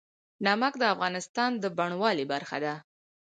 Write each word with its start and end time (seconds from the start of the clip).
نمک 0.45 0.73
د 0.79 0.83
افغانستان 0.93 1.51
د 1.57 1.65
بڼوالۍ 1.77 2.25
برخه 2.33 2.57
ده. 2.65 2.73